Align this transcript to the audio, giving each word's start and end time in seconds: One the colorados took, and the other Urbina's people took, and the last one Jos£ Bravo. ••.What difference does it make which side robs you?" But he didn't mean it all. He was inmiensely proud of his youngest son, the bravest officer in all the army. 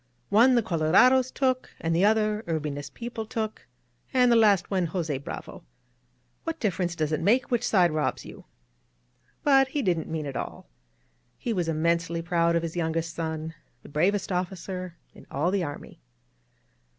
One 0.29 0.55
the 0.55 0.63
colorados 0.63 1.29
took, 1.29 1.69
and 1.79 1.95
the 1.95 2.05
other 2.05 2.43
Urbina's 2.47 2.89
people 2.89 3.23
took, 3.27 3.67
and 4.11 4.31
the 4.31 4.35
last 4.35 4.71
one 4.71 4.87
Jos£ 4.87 5.23
Bravo. 5.23 5.51
••.What 6.43 6.59
difference 6.59 6.95
does 6.95 7.11
it 7.11 7.21
make 7.21 7.51
which 7.51 7.63
side 7.63 7.91
robs 7.91 8.25
you?" 8.25 8.45
But 9.43 9.67
he 9.67 9.83
didn't 9.83 10.09
mean 10.09 10.25
it 10.25 10.35
all. 10.35 10.67
He 11.37 11.53
was 11.53 11.67
inmiensely 11.69 12.23
proud 12.25 12.55
of 12.55 12.63
his 12.63 12.75
youngest 12.75 13.13
son, 13.13 13.53
the 13.83 13.89
bravest 13.89 14.31
officer 14.31 14.95
in 15.13 15.27
all 15.29 15.51
the 15.51 15.63
army. 15.63 16.01